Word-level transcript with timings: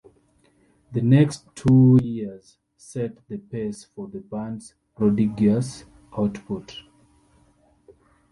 The 0.93 1.01
next 1.03 1.45
two 1.53 1.99
years 2.01 2.57
set 2.75 3.19
the 3.27 3.37
pace 3.37 3.83
for 3.83 4.07
the 4.07 4.17
bands 4.19 4.73
prodigious 4.95 5.85
output. 6.17 6.75